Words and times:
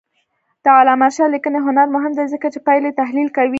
د 0.63 0.65
علامه 0.77 1.07
رشاد 1.11 1.29
لیکنی 1.35 1.59
هنر 1.67 1.87
مهم 1.95 2.11
دی 2.17 2.25
ځکه 2.33 2.47
چې 2.53 2.59
پایلې 2.67 2.97
تحلیل 2.99 3.29
کوي. 3.35 3.49